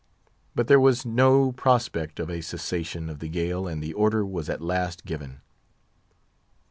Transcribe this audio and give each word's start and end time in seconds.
But 0.55 0.65
there 0.65 0.79
was 0.79 1.05
no 1.05 1.51
prospect 1.51 2.19
of 2.19 2.27
a 2.27 2.41
cessation 2.41 3.07
of 3.07 3.19
the 3.19 3.29
gale, 3.29 3.67
and 3.67 3.83
the 3.83 3.93
order 3.93 4.25
was 4.25 4.49
at 4.49 4.59
last 4.59 5.05
given. 5.05 5.41